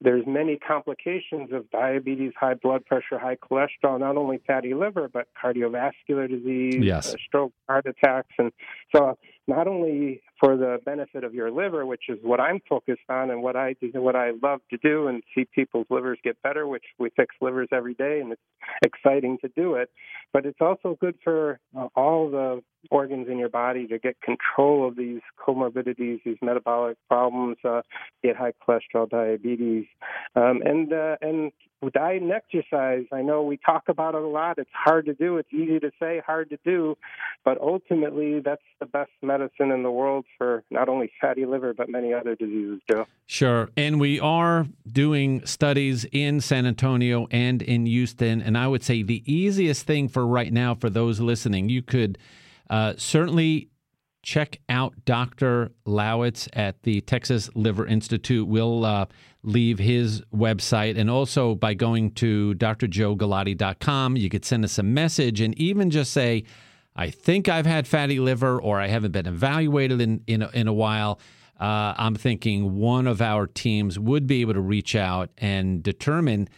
[0.00, 5.28] there's many complications of diabetes, high blood pressure, high cholesterol, not only fatty liver, but
[5.42, 7.12] cardiovascular disease, yes.
[7.12, 8.32] uh, stroke, heart attacks.
[8.38, 8.52] And
[8.94, 13.30] so not only for the benefit of your liver, which is what I'm focused on
[13.30, 16.82] and what I what I love to do and see people's livers get better, which
[16.98, 18.42] we fix livers every day and it's
[18.84, 19.90] exciting to do it.
[20.32, 24.88] But it's also good for uh, all the organs in your body to get control
[24.88, 27.82] of these comorbidities, these metabolic problems, uh,
[28.24, 29.86] get high cholesterol, diabetes,
[30.34, 31.52] um, and uh, and
[31.90, 33.04] diet and exercise.
[33.12, 34.58] I know we talk about it a lot.
[34.58, 35.38] It's hard to do.
[35.38, 36.96] It's easy to say, hard to do,
[37.44, 41.88] but ultimately that's the best medicine in the world for not only fatty liver but
[41.88, 43.06] many other diseases, Joe.
[43.26, 48.82] Sure, and we are doing studies in San Antonio and in Houston, and I would
[48.82, 52.18] say the easiest thing for right now for those listening, you could
[52.70, 53.68] uh, certainly
[54.22, 55.72] check out Dr.
[55.84, 58.46] Lawitz at the Texas Liver Institute.
[58.46, 59.06] We'll uh,
[59.42, 65.40] leave his website and also by going to drjoegalati.com, you could send us a message
[65.40, 66.44] and even just say,
[66.94, 70.68] I think I've had fatty liver or I haven't been evaluated in, in, a, in
[70.68, 71.18] a while.
[71.58, 76.48] Uh, I'm thinking one of our teams would be able to reach out and determine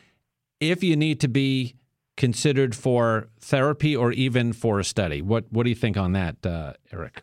[0.61, 1.77] if you need to be
[2.17, 5.21] considered for therapy or even for a study.
[5.21, 7.23] What what do you think on that, uh, Eric?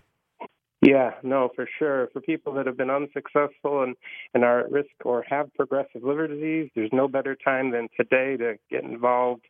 [0.81, 2.09] Yeah, no, for sure.
[2.11, 3.95] For people that have been unsuccessful and,
[4.33, 8.35] and are at risk or have progressive liver disease, there's no better time than today
[8.37, 9.45] to get involved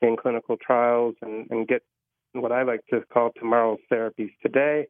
[0.00, 1.82] in clinical trials and, and get
[2.42, 4.86] what I like to call tomorrow's therapies today.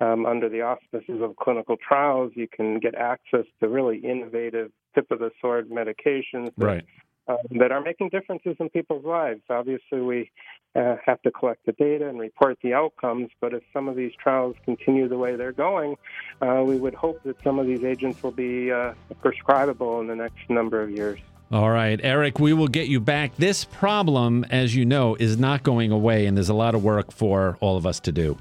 [0.00, 5.10] Um, under the auspices of clinical trials, you can get access to really innovative tip
[5.10, 6.84] of the sword medications that right
[7.26, 9.40] uh, that are making differences in people's lives.
[9.48, 10.30] Obviously, we
[10.74, 14.12] uh, have to collect the data and report the outcomes, but if some of these
[14.22, 15.96] trials continue the way they're going,
[16.42, 20.16] uh, we would hope that some of these agents will be uh, prescribable in the
[20.16, 21.20] next number of years.
[21.52, 23.36] All right, Eric, we will get you back.
[23.36, 27.12] This problem, as you know, is not going away, and there's a lot of work
[27.12, 28.36] for all of us to do.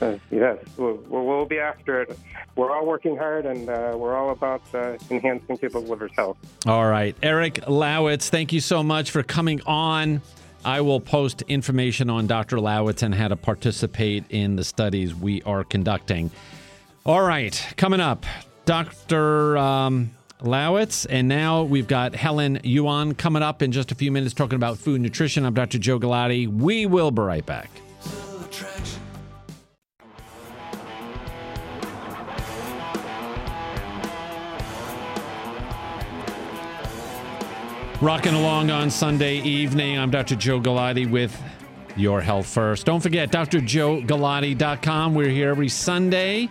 [0.00, 2.18] Uh, yes, we'll, we'll, be after it.
[2.56, 6.36] We're all working hard, and uh, we're all about uh, enhancing people's liver health.
[6.66, 10.20] All right, Eric Lawitz, thank you so much for coming on.
[10.64, 12.56] I will post information on Dr.
[12.56, 16.30] Lawitz and how to participate in the studies we are conducting.
[17.06, 18.24] All right, coming up,
[18.64, 19.58] Dr.
[19.58, 20.10] Um,
[20.44, 24.56] Lawitz, and now we've got Helen Yuan coming up in just a few minutes talking
[24.56, 25.44] about food and nutrition.
[25.44, 25.78] I'm Dr.
[25.78, 26.46] Joe Galati.
[26.46, 27.70] We will be right back.
[38.00, 39.98] Rocking along on Sunday evening.
[39.98, 40.36] I'm Dr.
[40.36, 41.40] Joe Galati with
[41.96, 42.84] Your Health First.
[42.84, 45.14] Don't forget, drjoegalati.com.
[45.14, 46.50] We're here every Sunday.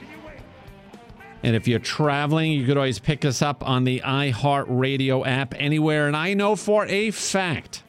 [1.44, 6.08] And if you're traveling, you could always pick us up on the iHeartRadio app anywhere.
[6.08, 7.84] And I know for a fact,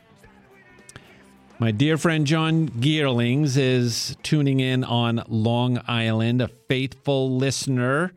[1.60, 8.12] my dear friend John Gearlings is tuning in on Long Island, a faithful listener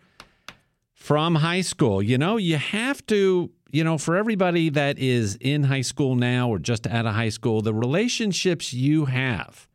[0.96, 2.02] from high school.
[2.02, 6.50] You know, you have to you know, for everybody that is in high school now
[6.50, 9.68] or just out of high school, the relationships you have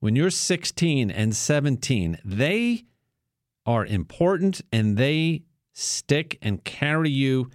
[0.00, 2.84] when you're 16 and 17, they
[3.66, 7.50] are important and they stick and carry you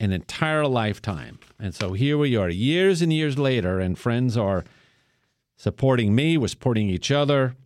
[0.00, 1.38] an entire lifetime.
[1.58, 4.64] And so here we are, years and years later, and friends are
[5.56, 7.56] supporting me, we're supporting each other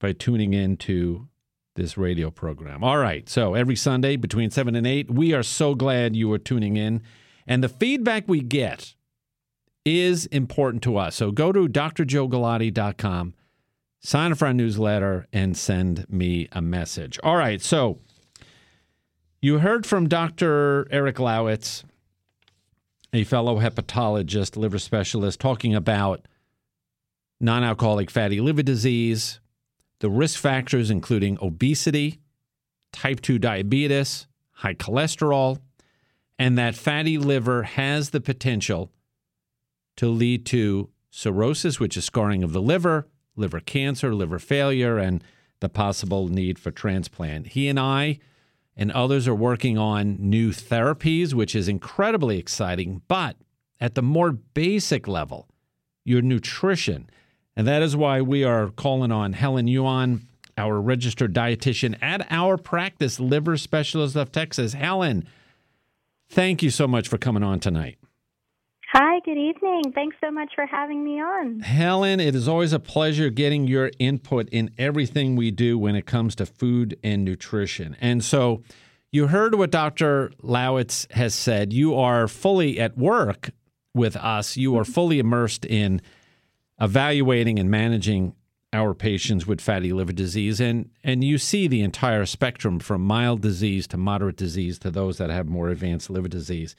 [0.00, 1.28] by tuning in to
[1.74, 2.82] this radio program.
[2.82, 3.28] All right.
[3.28, 7.02] So every Sunday between 7 and 8, we are so glad you are tuning in.
[7.46, 8.94] And the feedback we get
[9.84, 11.14] is important to us.
[11.14, 13.34] So go to drjoegalati.com,
[14.00, 17.18] sign up for our newsletter, and send me a message.
[17.22, 17.60] All right.
[17.60, 17.98] So
[19.40, 20.86] you heard from Dr.
[20.90, 21.84] Eric Lawitz,
[23.12, 26.26] a fellow hepatologist, liver specialist, talking about
[27.40, 29.40] non alcoholic fatty liver disease
[30.00, 32.20] the risk factors, including obesity,
[32.92, 35.58] type 2 diabetes, high cholesterol,
[36.38, 38.90] and that fatty liver has the potential
[39.96, 43.08] to lead to cirrhosis, which is scarring of the liver,
[43.38, 45.22] liver cancer, liver failure, and
[45.60, 47.48] the possible need for transplant.
[47.48, 48.18] He and I
[48.76, 53.02] and others are working on new therapies, which is incredibly exciting.
[53.08, 53.36] But
[53.80, 55.48] at the more basic level,
[56.04, 57.10] your nutrition
[57.58, 60.20] and that is why we are calling on Helen Yuan,
[60.56, 64.74] our registered dietitian at our practice, Liver Specialist of Texas.
[64.74, 65.28] Helen,
[66.28, 67.98] thank you so much for coming on tonight.
[68.92, 69.92] Hi, good evening.
[69.94, 71.60] Thanks so much for having me on.
[71.60, 76.06] Helen, it is always a pleasure getting your input in everything we do when it
[76.06, 77.98] comes to food and nutrition.
[78.00, 78.62] And so,
[79.12, 80.32] you heard what Dr.
[80.42, 81.70] Lawitz has said.
[81.70, 83.50] You are fully at work
[83.94, 84.92] with us, you are mm-hmm.
[84.92, 86.00] fully immersed in
[86.80, 88.34] evaluating and managing
[88.72, 93.40] our patients with fatty liver disease and and you see the entire spectrum from mild
[93.40, 96.76] disease to moderate disease to those that have more advanced liver disease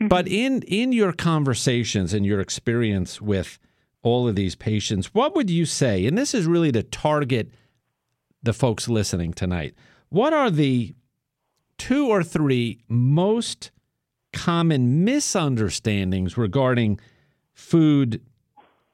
[0.00, 0.08] mm-hmm.
[0.08, 3.58] but in in your conversations and your experience with
[4.02, 7.50] all of these patients what would you say and this is really to target
[8.42, 9.74] the folks listening tonight
[10.08, 10.94] what are the
[11.78, 13.70] two or three most
[14.32, 17.00] common misunderstandings regarding
[17.54, 18.20] food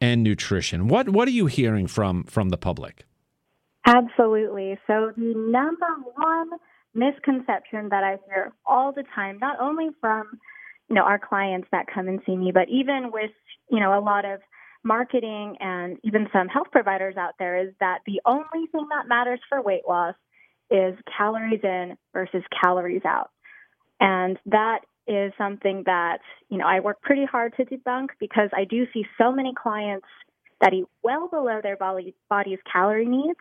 [0.01, 0.88] and nutrition.
[0.88, 3.05] What what are you hearing from from the public?
[3.87, 4.79] Absolutely.
[4.87, 6.51] So the number one
[6.95, 10.38] misconception that I hear all the time, not only from
[10.93, 13.31] you know our clients that come and see me, but even with
[13.71, 14.41] you know a lot of
[14.85, 19.41] marketing and even some health providers out there is that the only thing that matters
[19.49, 20.15] for weight loss
[20.71, 23.31] is calories in versus calories out.
[24.01, 26.19] And that is something that,
[26.51, 30.07] you know, I work pretty hard to debunk because I do see so many clients
[30.61, 33.39] that eat well below their body, body's calorie needs,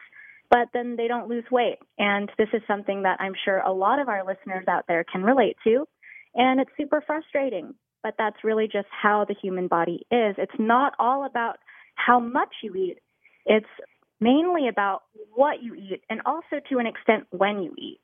[0.50, 1.80] but then they don't lose weight.
[1.98, 5.24] And this is something that I'm sure a lot of our listeners out there can
[5.24, 5.88] relate to.
[6.36, 10.36] And it's super frustrating, but that's really just how the human body is.
[10.38, 11.58] It's not all about
[11.96, 13.00] how much you eat.
[13.46, 13.66] It's
[14.20, 18.00] mainly about what you eat and also to an extent when you eat.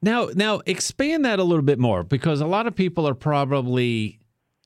[0.00, 4.18] Now, now expand that a little bit more because a lot of people are probably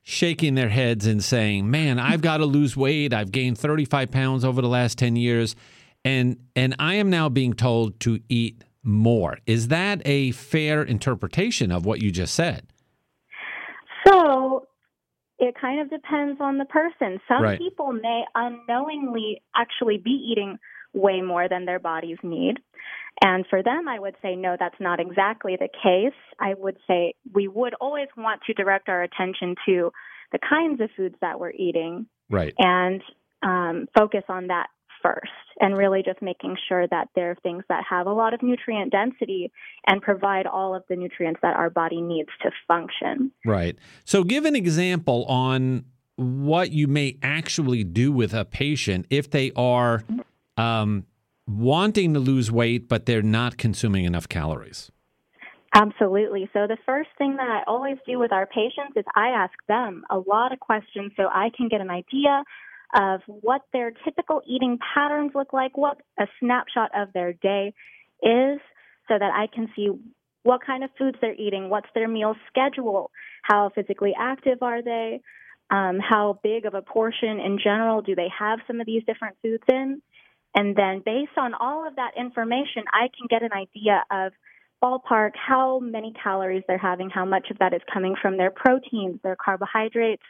[0.02, 3.12] shaking their heads and saying, "Man, I've got to lose weight.
[3.12, 5.54] I've gained 35 pounds over the last 10 years,
[6.04, 11.70] and and I am now being told to eat more." Is that a fair interpretation
[11.72, 12.72] of what you just said?
[15.38, 17.20] It kind of depends on the person.
[17.28, 17.58] Some Right.
[17.58, 20.58] people may unknowingly actually be eating
[20.94, 22.58] way more than their bodies need.
[23.22, 26.18] And for them, I would say, no, that's not exactly the case.
[26.38, 29.92] I would say we would always want to direct our attention to
[30.32, 32.54] the kinds of foods that we're eating Right.
[32.58, 33.02] and
[33.42, 34.68] um, focus on that
[35.06, 38.42] first and really just making sure that there are things that have a lot of
[38.42, 39.50] nutrient density
[39.86, 43.30] and provide all of the nutrients that our body needs to function.
[43.44, 43.76] Right.
[44.04, 45.84] So, give an example on
[46.16, 50.02] what you may actually do with a patient if they are
[50.56, 51.04] um,
[51.46, 54.90] wanting to lose weight, but they're not consuming enough calories.
[55.74, 56.48] Absolutely.
[56.52, 60.04] So, the first thing that I always do with our patients is I ask them
[60.10, 62.42] a lot of questions so I can get an idea
[62.94, 67.74] of what their typical eating patterns look like, what a snapshot of their day
[68.22, 68.60] is,
[69.08, 69.88] so that I can see
[70.42, 73.10] what kind of foods they're eating, what's their meal schedule,
[73.42, 75.20] how physically active are they,
[75.70, 79.36] um, how big of a portion in general do they have some of these different
[79.42, 80.00] foods in.
[80.54, 84.32] And then, based on all of that information, I can get an idea of
[84.82, 89.20] ballpark how many calories they're having, how much of that is coming from their proteins,
[89.22, 90.22] their carbohydrates,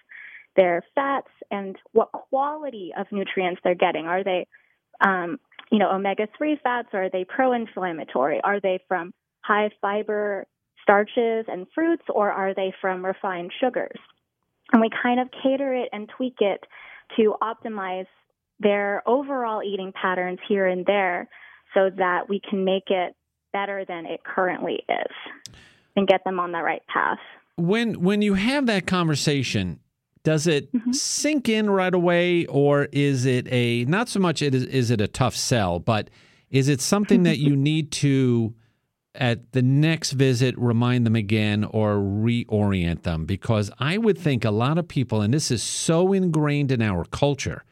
[0.56, 4.06] their fats, and what quality of nutrients they're getting.
[4.06, 4.46] Are they,
[5.00, 5.38] um,
[5.70, 6.88] you know, omega three fats?
[6.92, 8.40] Or are they pro-inflammatory?
[8.42, 10.46] Are they from high fiber
[10.82, 13.98] starches and fruits, or are they from refined sugars?
[14.72, 16.64] And we kind of cater it and tweak it
[17.16, 18.06] to optimize
[18.58, 21.28] their overall eating patterns here and there
[21.74, 23.14] so that we can make it
[23.52, 25.54] better than it currently is
[25.94, 27.18] and get them on the right path.
[27.56, 29.80] When when you have that conversation,
[30.26, 30.90] does it mm-hmm.
[30.90, 35.00] sink in right away, or is it a not so much it is is it
[35.00, 36.10] a tough sell, but
[36.50, 38.52] is it something that you need to
[39.14, 43.24] at the next visit remind them again or reorient them?
[43.24, 47.04] Because I would think a lot of people, and this is so ingrained in our
[47.04, 47.62] culture,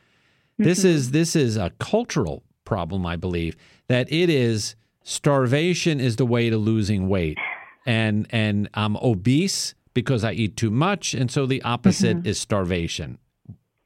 [0.56, 0.88] this mm-hmm.
[0.90, 3.56] is this is a cultural problem, I believe,
[3.88, 7.36] that it is starvation is the way to losing weight.
[7.84, 12.28] And and I'm obese because I eat too much, and so the opposite mm-hmm.
[12.28, 13.18] is starvation.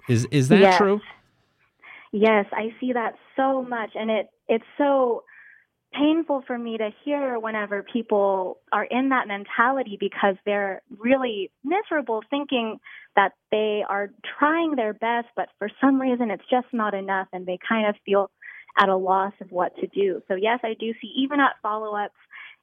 [0.09, 0.79] Is is that Yes.
[0.79, 1.01] true?
[2.13, 5.25] Yes, I see that so much and it it's so
[5.93, 12.23] painful for me to hear whenever people are in that mentality because they're really miserable
[12.29, 12.79] thinking
[13.17, 17.47] that they are trying their best but for some reason it's just not enough and
[17.47, 18.31] they kind of feel
[18.77, 20.23] at a loss of what to do.
[20.29, 22.15] So yes, I do see even at follow-ups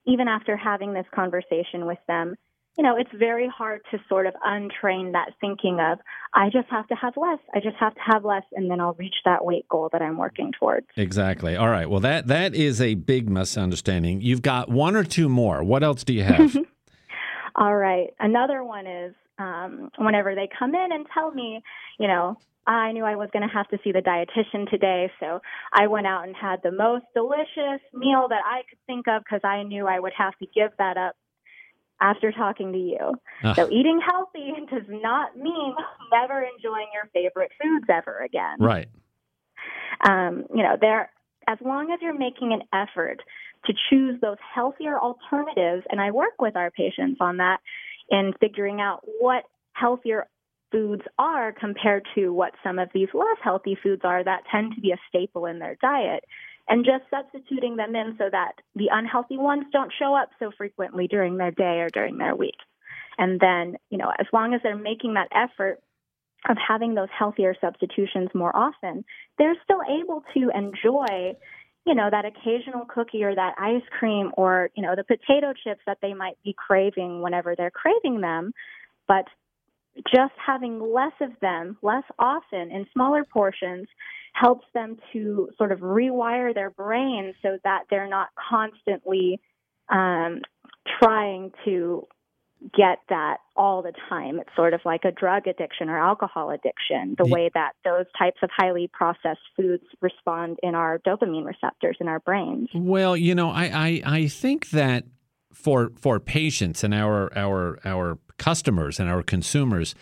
[0.05, 2.35] even after having this conversation with them
[2.77, 5.99] you know, it's very hard to sort of untrain that thinking of,
[6.33, 7.39] I just have to have less.
[7.53, 10.17] I just have to have less, and then I'll reach that weight goal that I'm
[10.17, 10.87] working towards.
[10.97, 11.55] Exactly.
[11.55, 11.89] All right.
[11.89, 14.21] Well, that that is a big misunderstanding.
[14.21, 15.63] You've got one or two more.
[15.63, 16.57] What else do you have?
[17.55, 18.09] All right.
[18.19, 21.61] Another one is um, whenever they come in and tell me,
[21.97, 25.39] you know, I knew I was going to have to see the dietitian today, so
[25.71, 29.41] I went out and had the most delicious meal that I could think of because
[29.43, 31.15] I knew I would have to give that up
[32.01, 33.13] after talking to you.
[33.43, 33.55] Ugh.
[33.55, 35.75] So eating healthy does not mean
[36.11, 38.57] never enjoying your favorite foods ever again.
[38.59, 38.87] right.
[40.07, 41.11] um, you know, there
[41.47, 43.21] as long as you're making an effort
[43.65, 47.59] to choose those healthier alternatives, and I work with our patients on that
[48.09, 50.27] in figuring out what healthier
[50.71, 54.81] foods are compared to what some of these less healthy foods are that tend to
[54.81, 56.23] be a staple in their diet.
[56.67, 61.07] And just substituting them in so that the unhealthy ones don't show up so frequently
[61.07, 62.57] during their day or during their week.
[63.17, 65.79] And then, you know, as long as they're making that effort
[66.49, 69.05] of having those healthier substitutions more often,
[69.37, 71.35] they're still able to enjoy,
[71.85, 75.81] you know, that occasional cookie or that ice cream or, you know, the potato chips
[75.85, 78.53] that they might be craving whenever they're craving them.
[79.07, 79.25] But
[80.13, 83.87] just having less of them, less often, in smaller portions,
[84.35, 89.39] helps them to sort of rewire their brain so that they're not constantly
[89.89, 90.41] um,
[90.99, 92.05] trying to
[92.73, 94.39] get that all the time.
[94.39, 98.37] It's sort of like a drug addiction or alcohol addiction, the way that those types
[98.41, 102.69] of highly processed foods respond in our dopamine receptors in our brains.
[102.73, 105.05] Well, you know, I, I, I think that
[105.53, 109.95] for for patients and our our our customers and our consumers,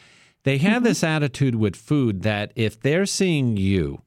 [0.44, 4.02] they have this attitude with food that if they're seeing you,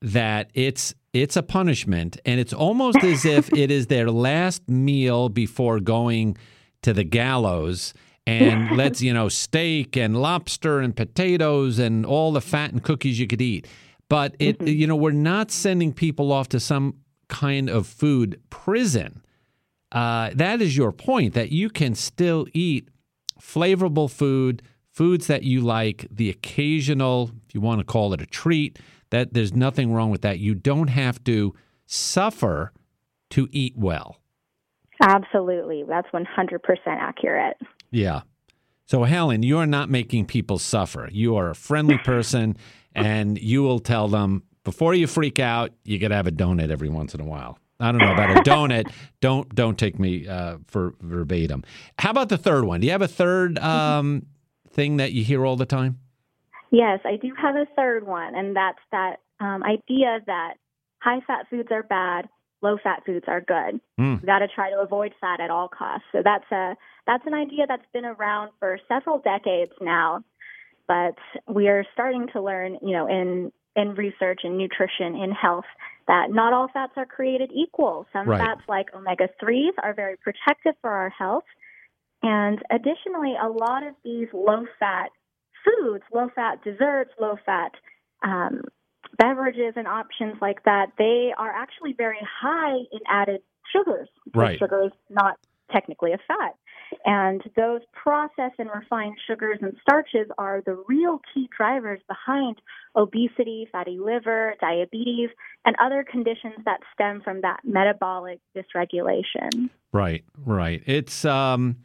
[0.00, 5.28] that it's it's a punishment and it's almost as if it is their last meal
[5.28, 6.36] before going
[6.82, 7.94] to the gallows
[8.26, 13.18] and let's you know steak and lobster and potatoes and all the fat and cookies
[13.18, 13.66] you could eat.
[14.08, 16.96] But it you know we're not sending people off to some
[17.28, 19.22] kind of food prison.
[19.90, 22.88] Uh, that is your point that you can still eat
[23.40, 28.26] flavorful food foods that you like, the occasional, if you want to call it a
[28.26, 28.80] treat,
[29.10, 30.38] that there's nothing wrong with that.
[30.38, 31.54] You don't have to
[31.86, 32.72] suffer
[33.30, 34.20] to eat well.
[35.00, 35.84] Absolutely.
[35.86, 37.56] That's 100% accurate.
[37.90, 38.22] Yeah.
[38.86, 41.08] So, Helen, you are not making people suffer.
[41.12, 42.56] You are a friendly person,
[42.94, 46.70] and you will tell them before you freak out, you got to have a donut
[46.70, 47.58] every once in a while.
[47.80, 48.92] I don't know about a donut.
[49.20, 51.64] don't don't take me uh, for verbatim.
[51.98, 52.80] How about the third one?
[52.80, 54.26] Do you have a third um,
[54.70, 56.00] thing that you hear all the time?
[56.70, 60.54] Yes, I do have a third one, and that's that um, idea that
[61.00, 62.28] high fat foods are bad,
[62.62, 63.80] low fat foods are good.
[63.98, 64.16] Mm.
[64.16, 66.06] We've got to try to avoid fat at all costs.
[66.12, 70.22] So that's a that's an idea that's been around for several decades now,
[70.86, 71.16] but
[71.46, 75.66] we are starting to learn, you know, in in research and nutrition in health
[76.08, 78.06] that not all fats are created equal.
[78.12, 78.40] Some right.
[78.40, 81.44] fats like omega 3s are very protective for our health.
[82.22, 85.10] And additionally, a lot of these low fat
[85.68, 87.72] foods, low fat desserts, low fat
[88.24, 88.62] um,
[89.18, 93.42] beverages, and options like that, they are actually very high in added
[93.72, 94.08] sugars.
[94.34, 94.58] Right.
[94.58, 95.36] Sugar is not
[95.72, 96.54] technically a fat.
[97.04, 102.60] And those processed and refined sugars and starches are the real key drivers behind
[102.96, 105.28] obesity, fatty liver, diabetes,
[105.64, 109.68] and other conditions that stem from that metabolic dysregulation.
[109.92, 110.82] Right, right.
[110.86, 111.76] It's um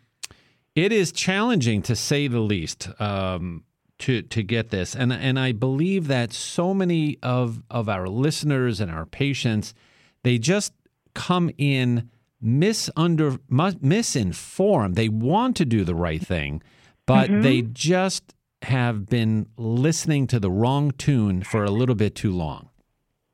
[0.75, 2.89] it is challenging to say the least.
[2.99, 3.65] Um
[4.03, 4.95] to to get this.
[4.95, 9.73] And and I believe that so many of of our listeners and our patients
[10.23, 10.73] they just
[11.13, 12.09] come in
[12.43, 13.39] misunder
[13.81, 14.95] misinformed.
[14.95, 16.61] They want to do the right thing,
[17.05, 17.41] but mm-hmm.
[17.41, 18.33] they just
[18.63, 22.69] have been listening to the wrong tune for a little bit too long.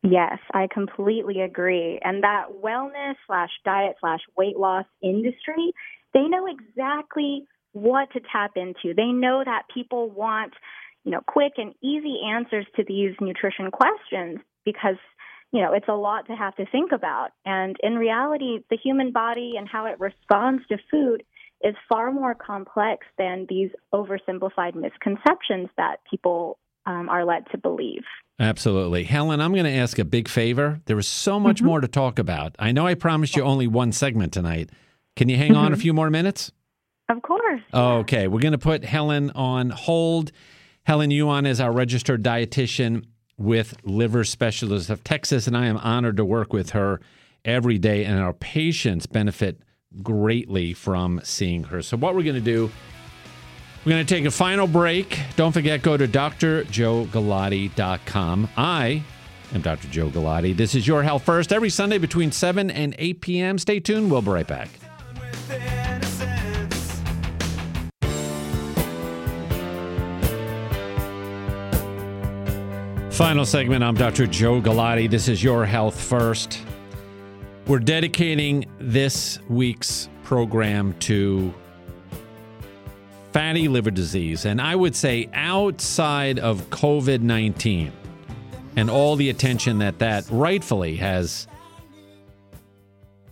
[0.03, 1.99] Yes, I completely agree.
[2.03, 5.73] And that wellness slash diet slash weight loss industry,
[6.13, 8.93] they know exactly what to tap into.
[8.95, 10.53] They know that people want,
[11.03, 14.97] you know, quick and easy answers to these nutrition questions because
[15.51, 17.29] you know, it's a lot to have to think about.
[17.45, 21.23] And in reality, the human body and how it responds to food
[21.63, 28.03] is far more complex than these oversimplified misconceptions that people um, are led to believe.
[28.39, 29.03] Absolutely.
[29.03, 30.79] Helen, I'm going to ask a big favor.
[30.85, 31.65] There is so much mm-hmm.
[31.65, 32.55] more to talk about.
[32.57, 34.69] I know I promised you only one segment tonight.
[35.15, 35.57] Can you hang mm-hmm.
[35.57, 35.81] on a mm-hmm.
[35.81, 36.51] few more minutes?
[37.09, 37.61] Of course.
[37.73, 38.27] Okay.
[38.27, 40.31] We're going to put Helen on hold.
[40.83, 43.05] Helen Yuan is our registered dietitian
[43.37, 46.99] with Liver Specialists of Texas, and I am honored to work with her
[47.45, 49.61] every day, and our patients benefit
[50.03, 51.81] greatly from seeing her.
[51.81, 52.71] So, what we're going to do,
[53.85, 55.19] we're going to take a final break.
[55.35, 58.49] Don't forget, go to drjoegalati.com.
[58.57, 59.03] I
[59.53, 59.87] am Dr.
[59.87, 60.55] Joe Galati.
[60.55, 63.57] This is Your Health First every Sunday between 7 and 8 p.m.
[63.57, 64.11] Stay tuned.
[64.11, 64.69] We'll be right back.
[73.19, 73.83] Final segment.
[73.83, 74.27] I'm Dr.
[74.27, 75.09] Joe Galati.
[75.09, 76.61] This is Your Health First.
[77.67, 81.53] We're dedicating this week's program to
[83.33, 84.45] fatty liver disease.
[84.45, 87.91] And I would say outside of COVID 19
[88.77, 91.45] and all the attention that that rightfully has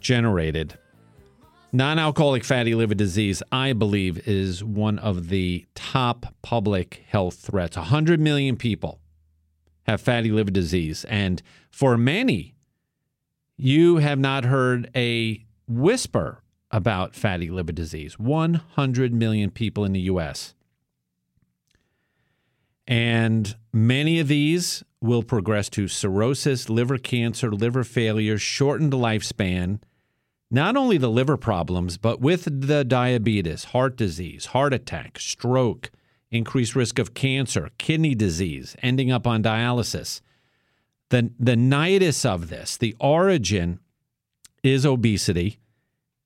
[0.02, 0.78] generated,
[1.72, 7.78] non alcoholic fatty liver disease, I believe, is one of the top public health threats.
[7.78, 9.00] 100 million people
[9.88, 11.06] have fatty liver disease.
[11.06, 12.56] And for many,
[13.56, 18.20] you have not heard a whisper about fatty liver disease.
[18.20, 20.54] 100 million people in the U.S.
[22.88, 29.80] And many of these will progress to cirrhosis, liver cancer, liver failure, shortened lifespan.
[30.50, 35.92] Not only the liver problems, but with the diabetes, heart disease, heart attack, stroke,
[36.32, 40.22] increased risk of cancer, kidney disease, ending up on dialysis.
[41.10, 43.80] The, the nidus of this, the origin
[44.64, 45.60] is obesity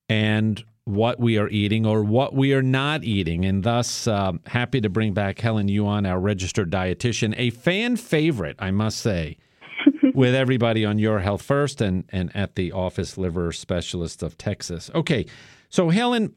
[0.10, 3.46] and what we are eating or what we are not eating.
[3.46, 8.56] And thus, uh, happy to bring back Helen Yuan, our registered dietitian, a fan favorite,
[8.60, 9.38] I must say,
[10.14, 14.90] with everybody on Your Health First and, and at the Office Liver Specialist of Texas.
[14.96, 15.28] Okay,
[15.70, 16.34] so Helen,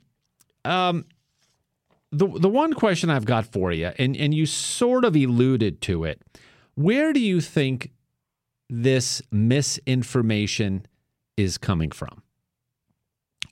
[0.65, 1.07] um,
[2.15, 6.05] the the one question I've got for you, and and you sort of alluded to
[6.05, 6.23] it,
[6.75, 7.91] where do you think
[8.71, 10.87] this misinformation
[11.37, 12.23] is coming from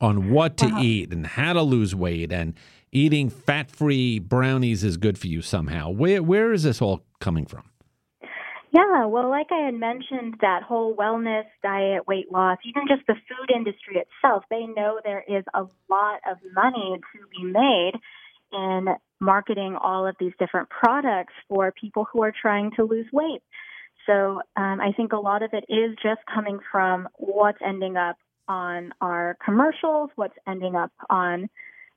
[0.00, 0.80] on what to uh-huh.
[0.82, 2.54] eat and how to lose weight and
[2.90, 5.90] eating fat free brownies is good for you somehow?
[5.90, 7.64] Where where is this all coming from?
[8.72, 13.14] Yeah, well, like I had mentioned, that whole wellness, diet, weight loss, even just the
[13.28, 17.92] food industry itself, they know there is a lot of money to be made
[18.52, 18.86] in
[19.20, 23.42] marketing all of these different products for people who are trying to lose weight.
[24.06, 28.16] So um, I think a lot of it is just coming from what's ending up
[28.48, 31.48] on our commercials, what's ending up on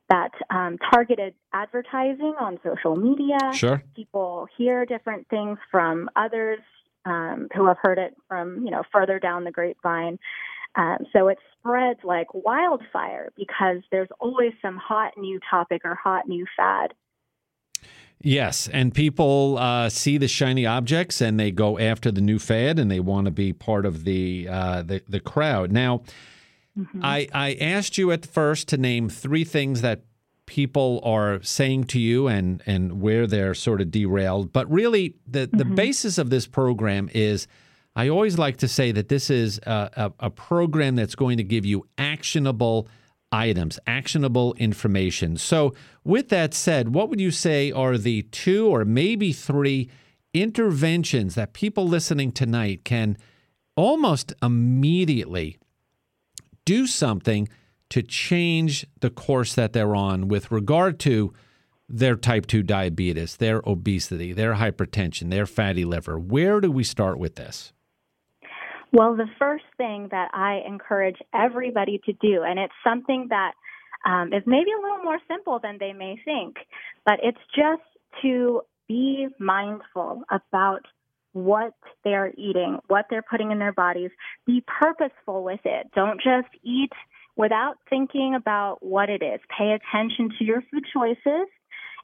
[0.08, 3.38] that um, targeted advertising on social media.
[3.52, 3.82] Sure.
[3.96, 6.60] People hear different things from others
[7.04, 10.18] um, who have heard it from, you know, further down the grapevine.
[10.76, 16.28] Um, so it spreads like wildfire because there's always some hot new topic or hot
[16.28, 16.92] new fad.
[18.22, 22.78] Yes, and people uh, see the shiny objects and they go after the new fad
[22.78, 25.70] and they want to be part of the uh, the, the crowd.
[25.70, 26.02] Now,
[26.78, 27.04] mm-hmm.
[27.04, 30.02] I I asked you at first to name three things that
[30.46, 34.50] people are saying to you and and where they're sort of derailed.
[34.52, 35.74] But really, the the mm-hmm.
[35.74, 37.46] basis of this program is.
[37.96, 39.90] I always like to say that this is a,
[40.20, 42.88] a, a program that's going to give you actionable
[43.32, 45.38] items, actionable information.
[45.38, 45.74] So,
[46.04, 49.88] with that said, what would you say are the two or maybe three
[50.34, 53.16] interventions that people listening tonight can
[53.76, 55.58] almost immediately
[56.66, 57.48] do something
[57.88, 61.32] to change the course that they're on with regard to
[61.88, 66.18] their type 2 diabetes, their obesity, their hypertension, their fatty liver?
[66.18, 67.72] Where do we start with this?
[68.92, 73.52] Well, the first thing that I encourage everybody to do, and it's something that
[74.06, 76.56] um, is maybe a little more simple than they may think,
[77.04, 77.82] but it's just
[78.22, 80.82] to be mindful about
[81.32, 81.74] what
[82.04, 84.10] they're eating, what they're putting in their bodies.
[84.46, 85.88] Be purposeful with it.
[85.94, 86.92] Don't just eat
[87.36, 89.40] without thinking about what it is.
[89.56, 91.48] Pay attention to your food choices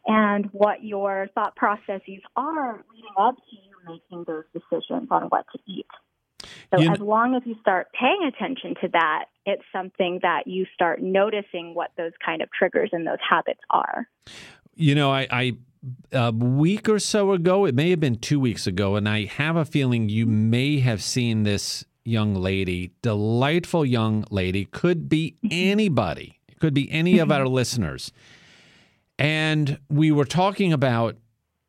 [0.07, 5.47] and what your thought processes are leading up to you making those decisions on what
[5.53, 5.87] to eat.
[6.73, 10.67] So you as long as you start paying attention to that, it's something that you
[10.75, 14.07] start noticing what those kind of triggers and those habits are.
[14.75, 15.53] You know, I, I
[16.13, 19.57] a week or so ago, it may have been two weeks ago, and I have
[19.57, 25.49] a feeling you may have seen this young lady, delightful young lady, could be mm-hmm.
[25.51, 28.13] anybody, could be any of our listeners.
[29.19, 31.17] And we were talking about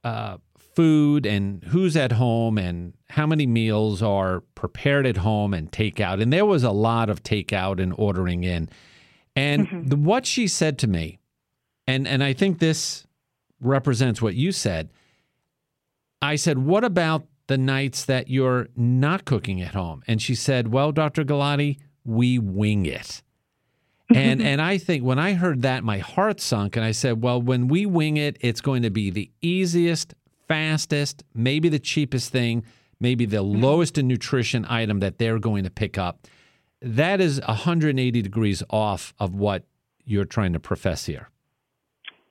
[0.03, 0.37] uh,
[0.75, 6.21] food and who's at home and how many meals are prepared at home and takeout.
[6.21, 8.69] And there was a lot of takeout and ordering in.
[9.35, 9.87] And mm-hmm.
[9.87, 11.19] the, what she said to me,
[11.87, 13.05] and, and I think this
[13.59, 14.89] represents what you said.
[16.21, 20.03] I said, What about the nights that you're not cooking at home?
[20.07, 21.23] And she said, Well, Dr.
[21.23, 23.21] Galati, we wing it.
[24.13, 27.41] and and I think when I heard that, my heart sunk, and I said, "Well,
[27.41, 30.13] when we wing it, it's going to be the easiest,
[30.47, 32.63] fastest, maybe the cheapest thing,
[32.99, 33.61] maybe the mm-hmm.
[33.61, 36.27] lowest in nutrition item that they're going to pick up.
[36.81, 39.63] That is 180 degrees off of what
[40.05, 41.29] you're trying to profess here.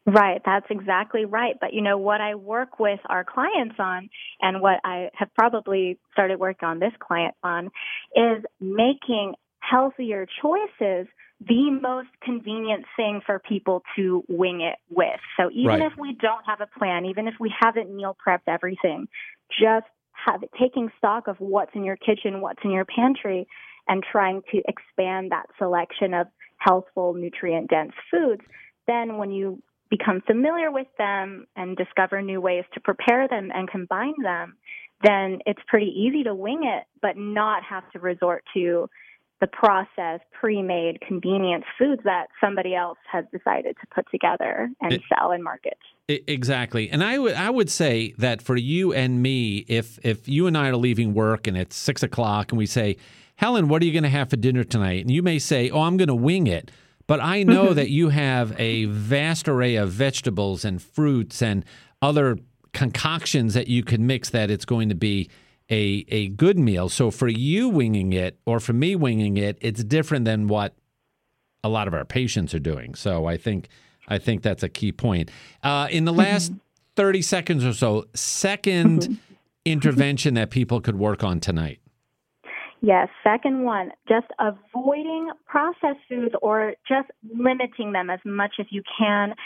[0.05, 1.55] Right, that's exactly right.
[1.61, 4.11] But you know, what I work with our clients on
[4.41, 7.67] and what I have probably started working on this client on
[8.17, 11.07] is making healthier choices
[11.49, 15.20] the most convenient thing for people to wing it with.
[15.36, 15.82] So even right.
[15.82, 19.09] if we don't have a plan, even if we haven't meal prepped everything,
[19.51, 19.86] just
[20.26, 23.47] have taking stock of what's in your kitchen, what's in your pantry,
[23.88, 26.26] and trying to expand that selection of
[26.59, 28.43] healthful, nutrient dense foods.
[28.86, 33.68] Then when you become familiar with them and discover new ways to prepare them and
[33.68, 34.57] combine them,
[35.03, 38.88] then it's pretty easy to wing it, but not have to resort to
[39.43, 45.03] the processed, pre-made, convenience foods that somebody else has decided to put together and it,
[45.12, 45.76] sell and market.
[46.07, 50.47] Exactly, and I would I would say that for you and me, if if you
[50.47, 52.97] and I are leaving work and it's six o'clock and we say,
[53.34, 55.01] Helen, what are you going to have for dinner tonight?
[55.01, 56.70] And you may say, Oh, I'm going to wing it.
[57.09, 61.64] But I know that you have a vast array of vegetables and fruits and
[62.01, 62.38] other
[62.72, 65.28] concoctions that you can mix that it's going to be
[65.71, 66.89] a a good meal.
[66.89, 70.75] So for you winging it or for me winging it, it's different than what
[71.65, 72.95] a lot of our patients are doing.
[72.95, 73.69] So I think
[74.09, 75.31] I think that's a key point.
[75.63, 76.59] Uh, in the last mm-hmm.
[76.97, 79.15] thirty seconds or so, 2nd mm-hmm.
[79.65, 81.79] intervention that people could work on tonight.
[82.85, 88.83] Yes, second one, just avoiding processed foods or just limiting them as much as you
[88.99, 89.37] can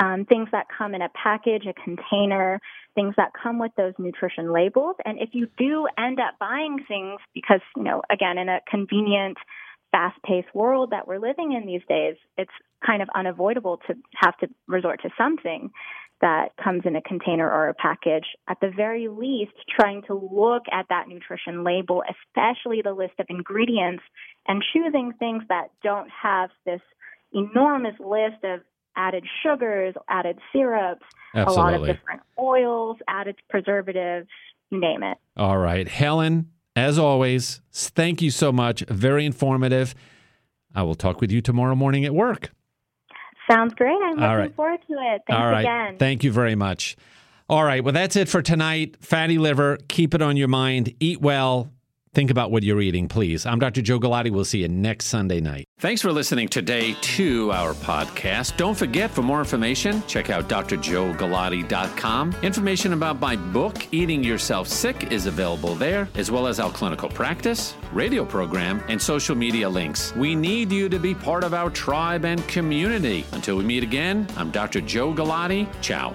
[0.00, 2.60] um, things that come in a package, a container,
[2.94, 4.96] things that come with those nutrition labels.
[5.04, 9.38] And if you do end up buying things, because, you know, again, in a convenient,
[9.90, 12.50] fast paced world that we're living in these days, it's
[12.84, 15.70] kind of unavoidable to have to resort to something
[16.22, 18.24] that comes in a container or a package.
[18.48, 23.26] At the very least, trying to look at that nutrition label, especially the list of
[23.28, 24.04] ingredients,
[24.46, 26.80] and choosing things that don't have this
[27.32, 28.60] enormous list of
[28.96, 31.04] added sugars, added syrups,
[31.34, 31.62] Absolutely.
[31.62, 34.28] a lot of different oils, added preservatives,
[34.70, 35.18] you name it.
[35.36, 35.88] All right.
[35.88, 38.80] Helen, as always, thank you so much.
[38.88, 39.94] Very informative.
[40.74, 42.50] I will talk with you tomorrow morning at work.
[43.50, 43.96] Sounds great.
[44.02, 44.56] I'm looking right.
[44.56, 45.22] forward to it.
[45.26, 45.60] Thanks All right.
[45.60, 45.98] again.
[45.98, 46.96] Thank you very much.
[47.48, 47.82] All right.
[47.84, 48.96] Well, that's it for tonight.
[49.00, 50.94] Fatty liver, keep it on your mind.
[51.00, 51.70] Eat well.
[52.14, 53.46] Think about what you're eating, please.
[53.46, 53.80] I'm Dr.
[53.80, 54.30] Joe Galati.
[54.30, 55.66] We'll see you next Sunday night.
[55.78, 58.58] Thanks for listening today to our podcast.
[58.58, 62.36] Don't forget, for more information, check out drjoegalati.com.
[62.42, 67.08] Information about my book, Eating Yourself Sick, is available there, as well as our clinical
[67.08, 70.14] practice, radio program, and social media links.
[70.14, 73.24] We need you to be part of our tribe and community.
[73.32, 74.82] Until we meet again, I'm Dr.
[74.82, 75.66] Joe Galati.
[75.80, 76.14] Ciao.